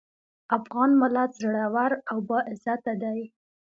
افغان 0.57 0.91
ملت 1.01 1.31
زړور 1.41 1.91
او 2.09 2.17
باعزته 2.29 2.93
دی. 3.03 3.19